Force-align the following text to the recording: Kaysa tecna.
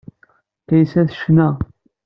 Kaysa 0.67 1.01
tecna. 1.09 1.47